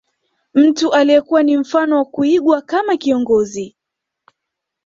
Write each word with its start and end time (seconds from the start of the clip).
Mtu 0.53 0.93
aliyekuwa 0.93 1.43
ni 1.43 1.57
mfano 1.57 1.97
wa 1.97 2.05
kuigwa 2.05 2.61
kama 2.61 2.97
kiongozi 2.97 3.75